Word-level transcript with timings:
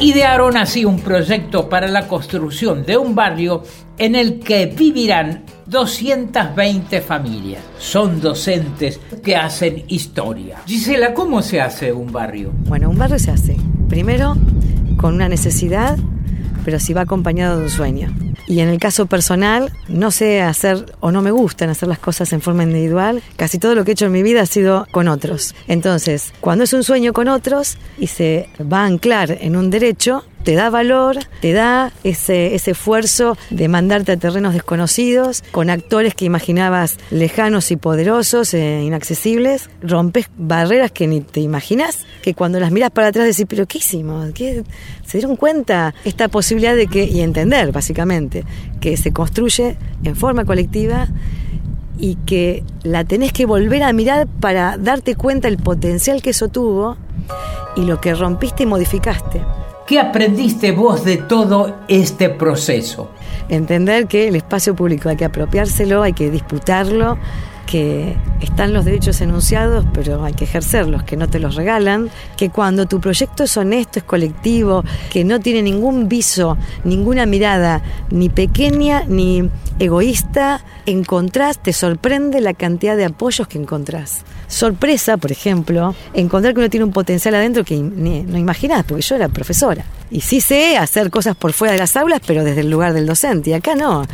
Idearon 0.00 0.56
así 0.56 0.84
un 0.84 0.98
proyecto 0.98 1.68
para 1.68 1.86
la 1.86 2.08
construcción 2.08 2.84
de 2.84 2.96
un 2.96 3.14
barrio 3.14 3.62
en 3.98 4.16
el 4.16 4.40
que 4.40 4.66
vivirán 4.66 5.44
220 5.66 7.00
familias. 7.00 7.62
Son 7.78 8.20
docentes 8.20 9.00
que 9.22 9.36
hacen 9.36 9.84
historia. 9.88 10.62
Gisela, 10.66 11.14
¿cómo 11.14 11.42
se 11.42 11.60
hace 11.60 11.92
un 11.92 12.12
barrio? 12.12 12.52
Bueno, 12.66 12.90
un 12.90 12.98
barrio 12.98 13.18
se 13.18 13.30
hace 13.30 13.56
primero 13.88 14.36
con 14.96 15.14
una 15.14 15.28
necesidad, 15.28 15.98
pero 16.64 16.78
si 16.78 16.92
va 16.92 17.02
acompañado 17.02 17.58
de 17.58 17.64
un 17.64 17.70
sueño. 17.70 18.14
Y 18.46 18.60
en 18.60 18.68
el 18.68 18.78
caso 18.78 19.06
personal, 19.06 19.72
no 19.88 20.10
sé 20.10 20.42
hacer 20.42 20.84
o 21.00 21.10
no 21.10 21.22
me 21.22 21.30
gustan 21.30 21.70
hacer 21.70 21.88
las 21.88 21.98
cosas 21.98 22.32
en 22.32 22.42
forma 22.42 22.64
individual. 22.64 23.22
Casi 23.36 23.58
todo 23.58 23.74
lo 23.74 23.84
que 23.84 23.92
he 23.92 23.94
hecho 23.94 24.06
en 24.06 24.12
mi 24.12 24.22
vida 24.22 24.42
ha 24.42 24.46
sido 24.46 24.86
con 24.90 25.08
otros. 25.08 25.54
Entonces, 25.66 26.32
cuando 26.40 26.64
es 26.64 26.72
un 26.74 26.84
sueño 26.84 27.12
con 27.12 27.28
otros 27.28 27.78
y 27.98 28.08
se 28.08 28.48
va 28.60 28.80
a 28.80 28.86
anclar 28.86 29.38
en 29.40 29.56
un 29.56 29.70
derecho, 29.70 30.24
te 30.44 30.54
da 30.54 30.68
valor, 30.68 31.18
te 31.40 31.52
da 31.52 31.90
ese, 32.04 32.54
esfuerzo 32.54 33.36
de 33.50 33.68
mandarte 33.68 34.12
a 34.12 34.16
terrenos 34.16 34.52
desconocidos, 34.52 35.42
con 35.50 35.70
actores 35.70 36.14
que 36.14 36.26
imaginabas 36.26 36.98
lejanos 37.10 37.70
y 37.70 37.76
poderosos, 37.76 38.52
e 38.54 38.82
inaccesibles, 38.82 39.70
rompes 39.82 40.28
barreras 40.36 40.92
que 40.92 41.06
ni 41.06 41.22
te 41.22 41.40
imaginas, 41.40 42.04
que 42.22 42.34
cuando 42.34 42.60
las 42.60 42.70
miras 42.70 42.90
para 42.90 43.08
atrás 43.08 43.26
decís, 43.26 43.46
pero 43.48 43.66
¿qué 43.66 43.78
hicimos? 43.78 44.32
¿Qué? 44.34 44.62
¿Se 45.06 45.18
dieron 45.18 45.36
cuenta 45.36 45.94
esta 46.04 46.28
posibilidad 46.28 46.76
de 46.76 46.86
que, 46.86 47.04
y 47.04 47.22
entender 47.22 47.72
básicamente, 47.72 48.44
que 48.80 48.96
se 48.98 49.12
construye 49.12 49.76
en 50.04 50.14
forma 50.14 50.44
colectiva 50.44 51.08
y 51.98 52.16
que 52.26 52.64
la 52.82 53.04
tenés 53.04 53.32
que 53.32 53.46
volver 53.46 53.82
a 53.82 53.92
mirar 53.94 54.26
para 54.26 54.76
darte 54.76 55.14
cuenta 55.14 55.48
el 55.48 55.56
potencial 55.56 56.20
que 56.20 56.30
eso 56.30 56.48
tuvo 56.48 56.98
y 57.76 57.82
lo 57.82 58.00
que 58.00 58.14
rompiste 58.14 58.64
y 58.64 58.66
modificaste. 58.66 59.40
¿Qué 59.86 60.00
aprendiste 60.00 60.72
vos 60.72 61.04
de 61.04 61.18
todo 61.18 61.80
este 61.88 62.30
proceso? 62.30 63.10
Entender 63.50 64.06
que 64.06 64.28
el 64.28 64.36
espacio 64.36 64.74
público 64.74 65.10
hay 65.10 65.16
que 65.16 65.26
apropiárselo, 65.26 66.02
hay 66.02 66.14
que 66.14 66.30
disputarlo, 66.30 67.18
que 67.64 68.16
están 68.40 68.72
los 68.72 68.84
derechos 68.84 69.20
enunciados, 69.20 69.84
pero 69.92 70.24
hay 70.24 70.32
que 70.34 70.44
ejercerlos, 70.44 71.02
que 71.02 71.16
no 71.16 71.28
te 71.28 71.38
los 71.38 71.54
regalan, 71.54 72.10
que 72.36 72.50
cuando 72.50 72.86
tu 72.86 73.00
proyecto 73.00 73.44
es 73.44 73.56
honesto, 73.56 73.98
es 73.98 74.04
colectivo, 74.04 74.84
que 75.10 75.24
no 75.24 75.40
tiene 75.40 75.62
ningún 75.62 76.08
viso, 76.08 76.56
ninguna 76.84 77.26
mirada, 77.26 77.82
ni 78.10 78.28
pequeña 78.28 79.04
ni 79.06 79.48
egoísta, 79.78 80.64
encontrás, 80.86 81.58
te 81.62 81.72
sorprende 81.72 82.40
la 82.40 82.54
cantidad 82.54 82.96
de 82.96 83.06
apoyos 83.06 83.48
que 83.48 83.58
encontrás. 83.58 84.24
Sorpresa, 84.46 85.16
por 85.16 85.32
ejemplo, 85.32 85.94
encontrar 86.12 86.54
que 86.54 86.60
uno 86.60 86.70
tiene 86.70 86.84
un 86.84 86.92
potencial 86.92 87.34
adentro 87.34 87.64
que 87.64 87.76
no 87.76 88.38
imaginás, 88.38 88.84
porque 88.84 89.02
yo 89.02 89.16
era 89.16 89.28
profesora. 89.28 89.84
Y 90.10 90.20
sí 90.20 90.40
sé 90.40 90.76
hacer 90.76 91.10
cosas 91.10 91.34
por 91.34 91.52
fuera 91.52 91.72
de 91.72 91.78
las 91.78 91.96
aulas, 91.96 92.20
pero 92.24 92.44
desde 92.44 92.60
el 92.60 92.70
lugar 92.70 92.92
del 92.92 93.06
docente. 93.06 93.50
Y 93.50 93.52
acá 93.54 93.74
no. 93.74 94.06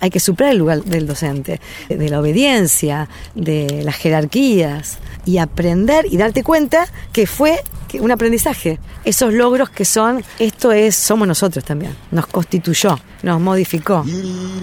Hay 0.00 0.10
que 0.10 0.20
superar 0.20 0.52
el 0.52 0.58
lugar 0.58 0.84
del 0.84 1.06
docente, 1.06 1.60
de 1.88 2.08
la 2.08 2.20
obediencia, 2.20 3.08
de 3.34 3.82
las 3.84 3.96
jerarquías, 3.96 4.98
y 5.24 5.38
aprender 5.38 6.06
y 6.10 6.16
darte 6.16 6.42
cuenta 6.42 6.86
que 7.12 7.26
fue 7.26 7.60
un 8.00 8.10
aprendizaje. 8.10 8.78
Esos 9.04 9.32
logros 9.32 9.70
que 9.70 9.84
son, 9.84 10.24
esto 10.38 10.72
es, 10.72 10.94
somos 10.94 11.26
nosotros 11.26 11.64
también. 11.64 11.94
Nos 12.10 12.26
constituyó, 12.26 12.98
nos 13.22 13.40
modificó. 13.40 14.04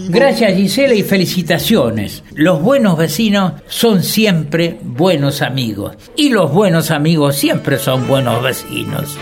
Gracias 0.09 0.55
Gisela 0.55 0.93
y 0.93 1.03
felicitaciones. 1.03 2.23
Los 2.33 2.61
buenos 2.61 2.97
vecinos 2.97 3.53
son 3.67 4.03
siempre 4.03 4.79
buenos 4.83 5.41
amigos. 5.41 5.95
Y 6.15 6.29
los 6.29 6.51
buenos 6.51 6.91
amigos 6.91 7.35
siempre 7.35 7.77
son 7.77 8.07
buenos 8.07 8.43
vecinos. 8.43 9.17